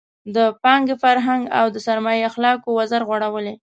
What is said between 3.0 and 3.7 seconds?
غوړولی.